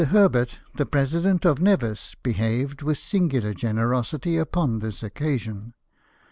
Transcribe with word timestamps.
Herbert, 0.05 0.57
the 0.73 0.87
president 0.87 1.45
of 1.45 1.61
Nevis, 1.61 2.15
behaved 2.23 2.81
with 2.81 2.97
singular 2.97 3.53
generosity 3.53 4.35
upon 4.35 4.79
this 4.79 5.03
occasion. 5.03 5.75